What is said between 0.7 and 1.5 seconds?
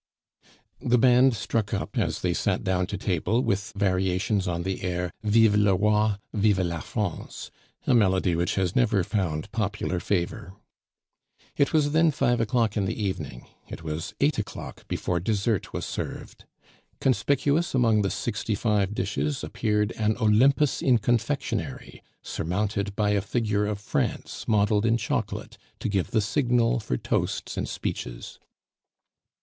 The bank